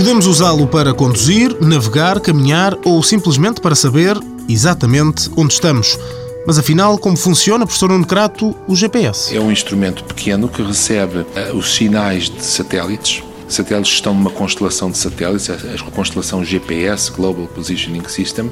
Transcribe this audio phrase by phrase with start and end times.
[0.00, 4.16] Podemos usá-lo para conduzir, navegar, caminhar ou simplesmente para saber
[4.48, 5.98] exatamente onde estamos.
[6.46, 9.36] Mas afinal, como funciona, professor Nuno Crato, o GPS?
[9.36, 13.22] É um instrumento pequeno que recebe uh, os sinais de satélites.
[13.46, 18.50] Satélites estão numa constelação de satélites, a constelação GPS, Global Positioning System,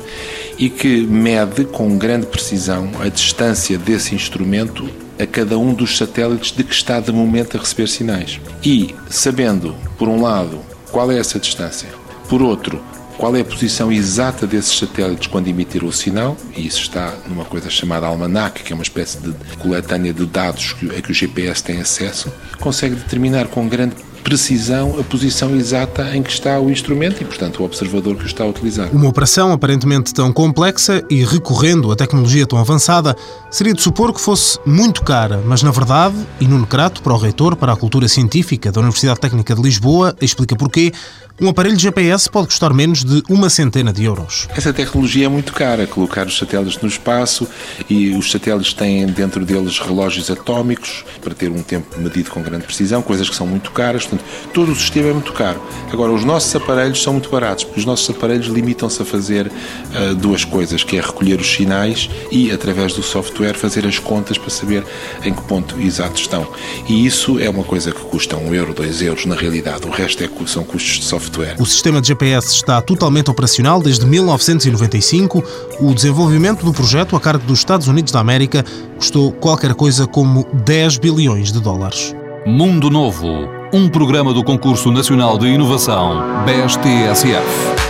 [0.58, 4.86] e que mede com grande precisão a distância desse instrumento
[5.18, 8.38] a cada um dos satélites de que está de momento a receber sinais.
[8.62, 10.60] E sabendo, por um lado,
[10.90, 11.88] qual é essa distância,
[12.28, 12.82] por outro,
[13.16, 17.44] qual é a posição exata desses satélites quando emitiram o sinal, e isso está numa
[17.44, 21.62] coisa chamada almanac, que é uma espécie de coletânea de dados a que o GPS
[21.62, 23.96] tem acesso, consegue determinar com grande
[24.28, 28.26] precisão a posição exata em que está o instrumento e, portanto, o observador que o
[28.26, 28.94] está a utilizar.
[28.94, 33.16] Uma operação aparentemente tão complexa e recorrendo a tecnologia tão avançada
[33.50, 37.16] seria de supor que fosse muito cara, mas na verdade, e Nuno Crato, para o
[37.16, 40.92] reitor para a cultura científica da Universidade Técnica de Lisboa, explica porquê,
[41.40, 44.48] um aparelho de GPS pode custar menos de uma centena de euros.
[44.56, 47.46] Essa tecnologia é muito cara, colocar os satélites no espaço
[47.88, 52.64] e os satélites têm dentro deles relógios atómicos para ter um tempo medido com grande
[52.64, 54.17] precisão, coisas que são muito caras, portanto,
[54.52, 55.60] todo o sistema é muito caro.
[55.92, 60.14] Agora, os nossos aparelhos são muito baratos, porque os nossos aparelhos limitam-se a fazer uh,
[60.14, 64.50] duas coisas, que é recolher os sinais e, através do software, fazer as contas para
[64.50, 64.84] saber
[65.24, 66.46] em que ponto exato estão.
[66.88, 69.86] E isso é uma coisa que custa um euro, dois euros, na realidade.
[69.86, 71.56] O resto é, são custos de software software.
[71.58, 75.42] O sistema de GPS está totalmente operacional desde 1995.
[75.80, 78.64] O desenvolvimento do projeto, a cargo dos Estados Unidos da América,
[78.96, 82.14] custou qualquer coisa como 10 bilhões de dólares.
[82.46, 87.87] Mundo Novo, um programa do Concurso Nacional de Inovação, BSTSF.